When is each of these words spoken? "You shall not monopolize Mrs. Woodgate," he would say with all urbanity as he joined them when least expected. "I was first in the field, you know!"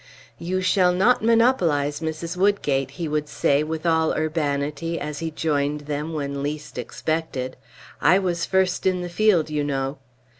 "You 0.39 0.61
shall 0.61 0.93
not 0.93 1.23
monopolize 1.23 1.99
Mrs. 1.99 2.35
Woodgate," 2.35 2.89
he 2.97 3.07
would 3.07 3.29
say 3.29 3.61
with 3.61 3.85
all 3.85 4.15
urbanity 4.15 4.99
as 4.99 5.19
he 5.19 5.29
joined 5.29 5.81
them 5.81 6.13
when 6.13 6.41
least 6.41 6.79
expected. 6.79 7.55
"I 8.01 8.17
was 8.17 8.43
first 8.47 8.87
in 8.87 9.01
the 9.01 9.09
field, 9.09 9.51
you 9.51 9.63
know!" 9.63 9.99